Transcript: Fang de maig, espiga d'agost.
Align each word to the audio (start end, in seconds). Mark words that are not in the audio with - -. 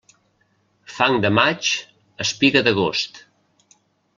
Fang 0.93 1.17
de 1.27 1.31
maig, 1.39 1.69
espiga 2.25 2.65
d'agost. 2.69 3.21